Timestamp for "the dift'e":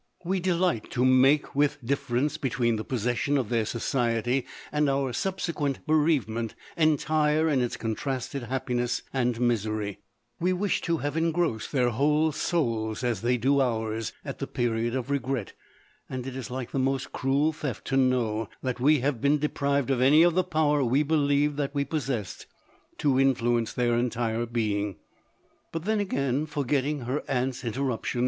1.53-2.09